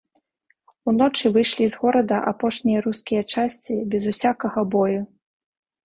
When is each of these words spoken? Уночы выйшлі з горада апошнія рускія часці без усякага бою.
Уночы 0.91 1.25
выйшлі 1.35 1.65
з 1.75 1.79
горада 1.83 2.17
апошнія 2.33 2.79
рускія 2.89 3.21
часці 3.37 3.73
без 3.95 4.03
усякага 4.17 4.59
бою. 4.77 5.01